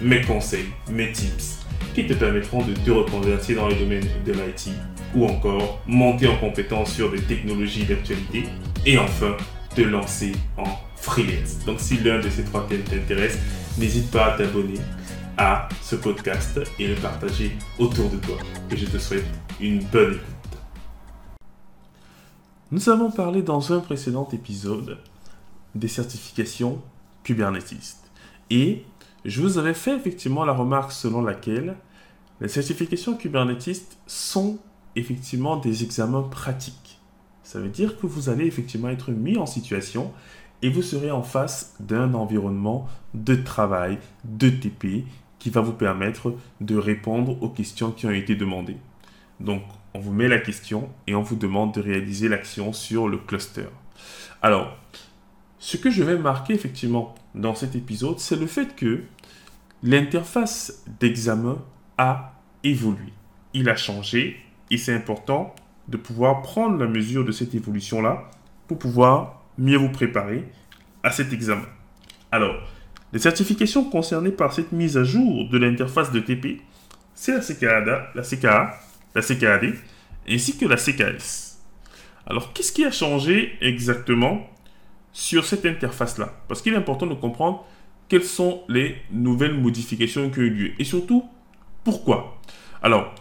[0.00, 1.58] mes conseils, mes tips
[1.94, 4.70] qui te permettront de te reconvertir dans le domaine de l'IT
[5.14, 8.44] ou encore monter en compétence sur des technologies d'actualité
[8.86, 9.36] et enfin
[9.74, 10.64] te lancer en
[10.96, 11.64] freelance.
[11.66, 13.38] Donc si l'un de ces trois thèmes t'intéresse,
[13.78, 14.78] n'hésite pas à t'abonner
[15.36, 18.36] à ce podcast et le partager autour de toi.
[18.70, 19.24] Et je te souhaite
[19.60, 20.58] une bonne écoute.
[22.70, 24.98] Nous avons parlé dans un précédent épisode
[25.74, 26.80] des certifications
[27.24, 27.96] Kubernetes.
[28.50, 28.84] Et
[29.24, 31.76] je vous avais fait effectivement la remarque selon laquelle
[32.40, 34.58] les certifications Kubernetes sont
[34.96, 36.98] effectivement des examens pratiques.
[37.42, 40.12] Ça veut dire que vous allez effectivement être mis en situation
[40.62, 45.04] et vous serez en face d'un environnement de travail, de TP,
[45.38, 48.76] qui va vous permettre de répondre aux questions qui ont été demandées.
[49.40, 49.62] Donc,
[49.94, 53.64] on vous met la question et on vous demande de réaliser l'action sur le cluster.
[54.42, 54.76] Alors,
[55.58, 59.02] ce que je vais marquer effectivement dans cet épisode, c'est le fait que
[59.82, 61.58] l'interface d'examen
[61.98, 63.12] a évolué.
[63.54, 64.36] Il a changé
[64.70, 65.54] et c'est important
[65.88, 68.30] de pouvoir prendre la mesure de cette évolution-là
[68.68, 70.44] pour pouvoir mieux vous préparer
[71.02, 71.66] à cet examen.
[72.30, 72.54] Alors,
[73.12, 76.60] les certifications concernées par cette mise à jour de l'interface de TP,
[77.14, 78.78] c'est la CKA, la CKA,
[79.14, 79.74] la CKAD,
[80.28, 81.58] ainsi que la CKS.
[82.26, 84.48] Alors, qu'est-ce qui a changé exactement
[85.12, 87.64] sur cette interface-là Parce qu'il est important de comprendre
[88.08, 91.24] quelles sont les nouvelles modifications qui ont eu lieu et surtout
[91.84, 92.38] pourquoi?
[92.82, 93.14] Alors,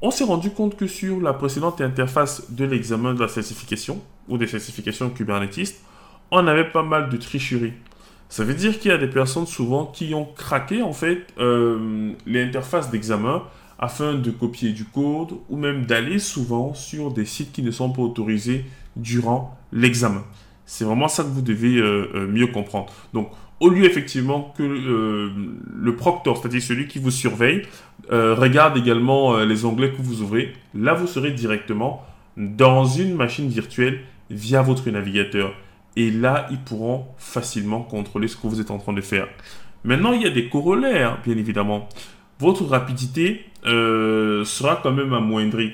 [0.00, 4.38] on s'est rendu compte que sur la précédente interface de l'examen de la certification ou
[4.38, 5.80] des certifications Kubernetes,
[6.30, 7.72] on avait pas mal de tricheries.
[8.28, 12.12] Ça veut dire qu'il y a des personnes souvent qui ont craqué en fait euh,
[12.26, 13.42] l'interface d'examen
[13.78, 17.90] afin de copier du code ou même d'aller souvent sur des sites qui ne sont
[17.90, 18.64] pas autorisés
[18.96, 20.24] durant l'examen.
[20.66, 22.92] C'est vraiment ça que vous devez euh, euh, mieux comprendre.
[23.14, 25.30] Donc, au lieu effectivement que euh,
[25.74, 27.62] le proctor, c'est-à-dire celui qui vous surveille,
[28.10, 32.04] regarde également les onglets que vous ouvrez, là vous serez directement
[32.36, 34.00] dans une machine virtuelle
[34.30, 35.54] via votre navigateur.
[35.96, 39.26] Et là, ils pourront facilement contrôler ce que vous êtes en train de faire.
[39.82, 41.88] Maintenant, il y a des corollaires, bien évidemment.
[42.38, 45.72] Votre rapidité sera quand même amoindrie.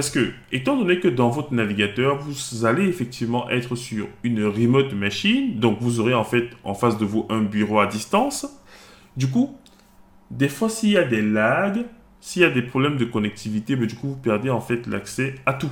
[0.00, 4.94] Parce que, étant donné que dans votre navigateur, vous allez effectivement être sur une remote
[4.94, 8.46] machine, donc vous aurez en fait en face de vous un bureau à distance.
[9.18, 9.54] Du coup,
[10.30, 11.84] des fois, s'il y a des lags,
[12.18, 15.34] s'il y a des problèmes de connectivité, mais du coup, vous perdez en fait l'accès
[15.44, 15.70] à tout.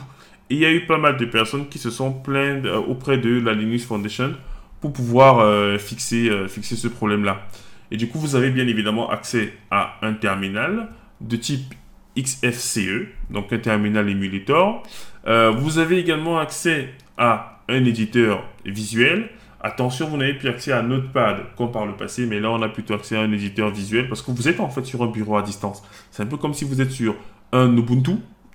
[0.51, 3.17] Et il y a eu pas mal de personnes qui se sont plaintes euh, auprès
[3.17, 4.35] de la Linux Foundation
[4.83, 7.49] pour pouvoir euh, fixer, euh, fixer ce problème-là.
[7.91, 10.91] Et du coup, vous avez bien évidemment accès à un terminal
[11.23, 11.75] de type
[12.21, 14.83] XFCE, donc un terminal emulator.
[15.27, 19.31] Euh, vous avez également accès à un éditeur visuel.
[19.61, 22.69] Attention, vous n'avez plus accès à Notepad comme par le passé, mais là on a
[22.69, 25.37] plutôt accès à un éditeur visuel parce que vous êtes en fait sur un bureau
[25.37, 25.83] à distance.
[26.11, 27.17] C'est un peu comme si vous êtes sur
[27.53, 28.13] un Ubuntu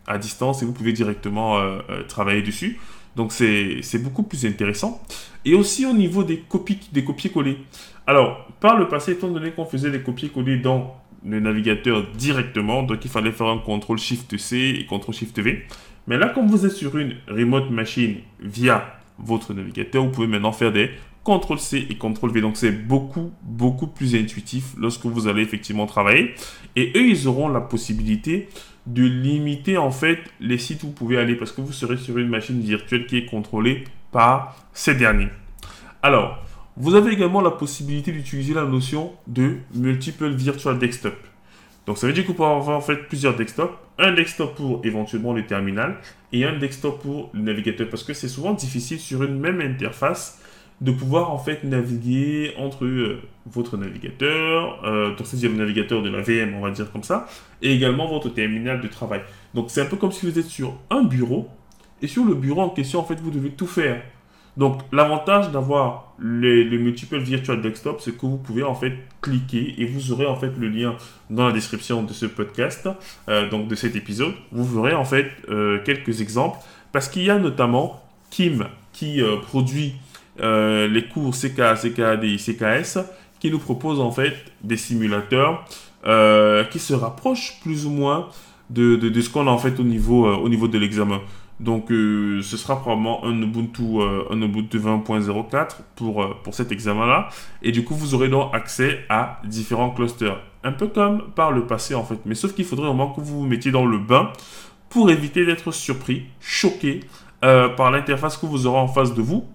[0.07, 2.79] à distance et vous pouvez directement euh, euh, travailler dessus.
[3.15, 5.01] Donc c'est beaucoup plus intéressant.
[5.45, 7.57] Et aussi au niveau des copies, des copier-coller.
[8.07, 10.95] Alors, par le passé, étant donné qu'on faisait des copier-coller dans
[11.25, 12.83] le navigateur directement.
[12.83, 15.63] Donc il fallait faire un CTRL SHIFT C et CTRL SHIFT V.
[16.07, 20.51] Mais là, comme vous êtes sur une remote machine via votre navigateur, vous pouvez maintenant
[20.51, 20.91] faire des
[21.23, 22.41] CTRL C et CTRL V.
[22.41, 26.33] Donc c'est beaucoup, beaucoup plus intuitif lorsque vous allez effectivement travailler.
[26.75, 28.49] Et eux, ils auront la possibilité
[28.85, 32.17] de limiter en fait les sites où vous pouvez aller parce que vous serez sur
[32.17, 35.29] une machine virtuelle qui est contrôlée par ces derniers.
[36.01, 36.43] Alors,
[36.75, 41.15] vous avez également la possibilité d'utiliser la notion de Multiple Virtual Desktop.
[41.85, 43.73] Donc ça veut dire que vous pouvez avoir en fait plusieurs desktops.
[43.99, 45.97] Un desktop pour éventuellement le terminal
[46.31, 47.89] et un desktop pour le navigateur.
[47.89, 50.41] Parce que c'est souvent difficile sur une même interface
[50.81, 54.81] de pouvoir en fait naviguer entre euh, votre navigateur,
[55.15, 57.27] donc c'est le navigateur de la VM, on va dire comme ça,
[57.61, 59.21] et également votre terminal de travail.
[59.53, 61.47] Donc c'est un peu comme si vous êtes sur un bureau,
[62.03, 64.03] et sur le bureau en question, en fait, vous devez tout faire.
[64.55, 69.85] Donc, l'avantage d'avoir les, multiples virtual desktop, c'est que vous pouvez en fait cliquer et
[69.85, 70.95] vous aurez en fait le lien
[71.29, 72.87] dans la description de ce podcast,
[73.29, 74.33] euh, donc de cet épisode.
[74.51, 76.59] Vous verrez en fait euh, quelques exemples
[76.91, 79.95] parce qu'il y a notamment Kim qui euh, produit
[80.39, 82.97] les cours CK, CKAD et CKS
[83.39, 84.33] qui nous propose en fait
[84.63, 85.63] des simulateurs
[86.71, 88.29] qui se rapprochent plus ou moins
[88.71, 91.19] de, de, ce qu'on a en fait au niveau, au niveau de l'examen.
[91.63, 97.29] Donc, ce sera probablement un Ubuntu, un Ubuntu 20.04 pour, pour cet examen-là.
[97.61, 100.37] Et du coup, vous aurez donc accès à différents clusters.
[100.65, 102.19] Un peu comme par le passé, en fait.
[102.25, 104.31] Mais sauf qu'il faudrait vraiment que vous vous mettiez dans le bain
[104.89, 106.99] pour éviter d'être surpris, choqué
[107.41, 109.45] par l'interface que vous aurez en face de vous.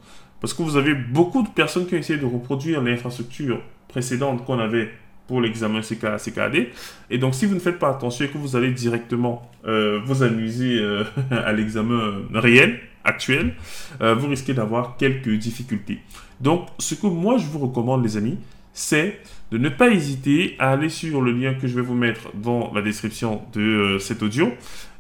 [0.41, 4.59] Parce que vous avez beaucoup de personnes qui ont essayé de reproduire l'infrastructure précédente qu'on
[4.59, 4.91] avait
[5.29, 6.71] pour l'examen CKD.
[7.11, 10.25] Et donc, si vous ne faites pas attention et que vous allez directement euh, vous
[10.25, 13.55] amuser euh, à l'examen réel, actuel,
[14.01, 15.99] euh, vous risquez d'avoir quelques difficultés.
[16.41, 18.39] Donc, ce que moi, je vous recommande, les amis,
[18.73, 19.21] c'est
[19.51, 22.73] de ne pas hésiter à aller sur le lien que je vais vous mettre dans
[22.75, 24.51] la description de cet audio.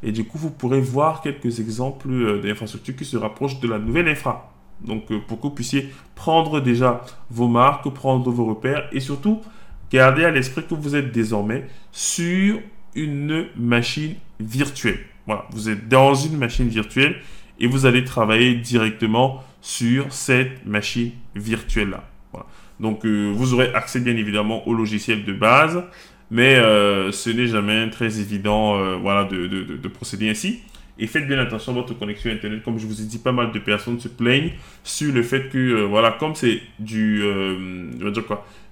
[0.02, 4.08] Et du coup, vous pourrez voir quelques exemples d'infrastructures qui se rapprochent de la nouvelle
[4.08, 4.52] infra.
[4.80, 9.40] Donc, pour que vous puissiez prendre déjà vos marques, prendre vos repères et surtout
[9.90, 12.60] garder à l'esprit que vous êtes désormais sur
[12.94, 15.00] une machine virtuelle.
[15.26, 17.16] Voilà, vous êtes dans une machine virtuelle
[17.60, 22.04] et vous allez travailler directement sur cette machine virtuelle-là.
[22.80, 25.82] Donc, euh, vous aurez accès bien évidemment au logiciel de base,
[26.30, 30.60] mais euh, ce n'est jamais très évident voilà, de procéder ainsi.
[30.98, 32.62] Et faites bien attention à votre connexion Internet.
[32.62, 34.52] Comme je vous ai dit, pas mal de personnes se plaignent
[34.82, 37.92] sur le fait que, euh, voilà, comme c'est du, euh,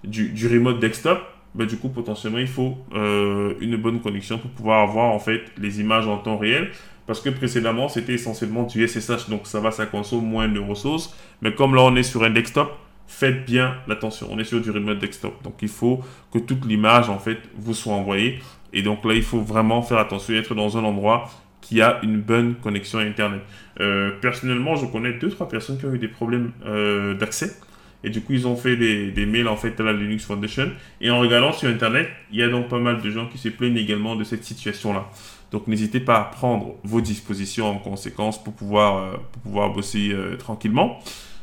[0.03, 1.21] du, du remote desktop,
[1.55, 5.43] ben, du coup, potentiellement, il faut euh, une bonne connexion pour pouvoir avoir, en fait,
[5.57, 6.71] les images en temps réel.
[7.07, 11.17] Parce que précédemment, c'était essentiellement du SSH, donc ça va, ça consomme moins de ressources.
[11.41, 12.77] Mais comme là, on est sur un desktop,
[13.07, 14.27] faites bien attention.
[14.31, 15.41] On est sur du remote desktop.
[15.45, 16.01] Donc, il faut
[16.33, 18.41] que toute l'image, en fait, vous soit envoyée.
[18.73, 21.31] Et donc là, il faut vraiment faire attention et être dans un endroit
[21.67, 23.41] qui a une bonne connexion Internet.
[23.81, 27.59] Euh, personnellement, je connais deux, trois personnes qui ont eu des problèmes euh, d'accès.
[28.05, 30.71] Et du coup, ils ont fait des, mails en fait à la Linux Foundation.
[31.01, 33.49] Et en regardant sur Internet, il y a donc pas mal de gens qui se
[33.49, 35.07] plaignent également de cette situation-là.
[35.51, 40.15] Donc n'hésitez pas à prendre vos dispositions en conséquence pour pouvoir, euh, pour pouvoir bosser
[40.39, 41.01] tranquillement.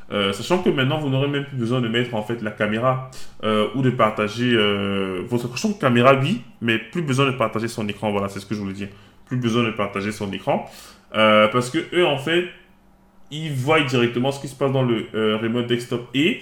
[0.09, 3.11] sachant que maintenant, vous n'aurez même plus besoin de mettre en fait la caméra
[3.75, 4.55] ou de partager
[5.27, 8.11] votre champ de caméra, oui, mais plus besoin de partager son écran.
[8.11, 8.89] Voilà, c'est ce que je voulais dire
[9.25, 10.69] plus besoin de partager son écran.
[11.15, 12.45] Euh, parce que eux, en fait,
[13.31, 16.41] ils voient directement ce qui se passe dans le euh, remote desktop et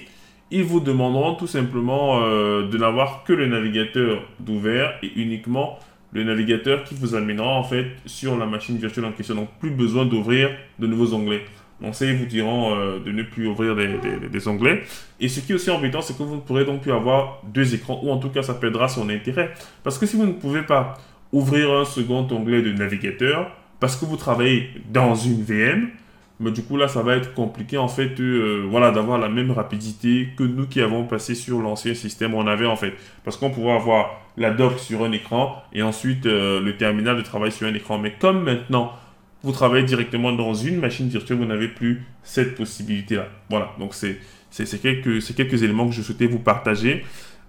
[0.50, 5.80] ils vous demanderont tout simplement euh, de n'avoir que le navigateur d'ouvert et uniquement
[6.14, 9.36] le navigateur qui vous amènera en fait sur la machine virtuelle en question.
[9.36, 10.50] Donc plus besoin d'ouvrir
[10.80, 11.46] de nouveaux onglets.
[11.80, 13.88] Donc ça, ils vous diront de ne plus ouvrir des,
[14.30, 14.84] des, onglets.
[15.20, 17.74] Et ce qui est aussi embêtant, c'est que vous ne pourrez donc plus avoir deux
[17.74, 19.52] écrans, ou en tout cas, ça perdra son intérêt.
[19.84, 20.96] Parce que si vous ne pouvez pas
[21.32, 25.90] ouvrir un second onglet de navigateur parce que vous travaillez dans une VM.
[26.40, 29.52] Mais du coup, là, ça va être compliqué, en fait, euh, voilà, d'avoir la même
[29.52, 32.94] rapidité que nous qui avons passé sur l'ancien système, on avait, en fait.
[33.24, 37.22] Parce qu'on pouvait avoir la doc sur un écran et ensuite euh, le terminal de
[37.22, 38.00] travail sur un écran.
[38.00, 38.94] Mais comme maintenant,
[39.44, 43.28] vous travaillez directement dans une machine virtuelle, vous n'avez plus cette possibilité-là.
[43.50, 44.18] Voilà, donc c'est
[44.82, 47.04] quelques, quelques éléments que je souhaitais vous partager.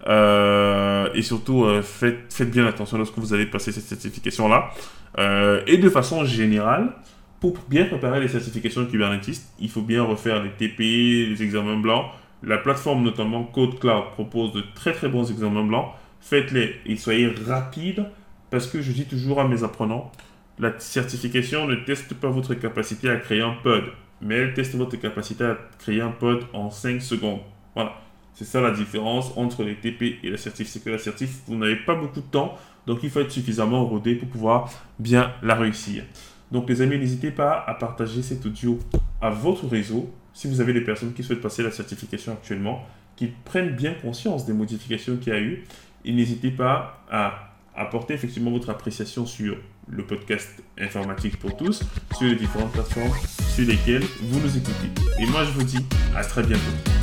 [0.06, 4.70] Euh, et surtout, euh, faites, bien attention lorsque vous allez passer cette certification-là.
[5.18, 6.92] Euh, et de façon générale,
[7.40, 12.06] pour bien préparer les certifications Kubernetes, il faut bien refaire les TP, les examens blancs.
[12.42, 15.92] La plateforme, notamment Code Cloud, propose de très très bons examens blancs.
[16.20, 18.04] Faites-les et soyez rapides
[18.50, 20.12] parce que je dis toujours à mes apprenants,
[20.58, 23.84] la certification ne teste pas votre capacité à créer un pod,
[24.20, 27.40] mais elle teste votre capacité à créer un pod en 5 secondes.
[27.74, 27.94] Voilà.
[28.34, 30.68] C'est ça la différence entre les TP et l'assertif.
[30.68, 34.14] C'est que l'assertif, vous n'avez pas beaucoup de temps, donc il faut être suffisamment rodé
[34.14, 36.04] pour pouvoir bien la réussir.
[36.50, 38.78] Donc les amis, n'hésitez pas à partager cet audio
[39.20, 42.86] à votre réseau si vous avez des personnes qui souhaitent passer la certification actuellement,
[43.16, 45.64] qui prennent bien conscience des modifications qu'il y a eu.
[46.04, 49.56] Et n'hésitez pas à apporter effectivement votre appréciation sur
[49.88, 51.82] le podcast informatique pour tous,
[52.16, 53.12] sur les différentes plateformes
[53.54, 54.90] sur lesquelles vous nous écoutez.
[55.20, 55.84] Et moi, je vous dis
[56.14, 57.01] à très bientôt.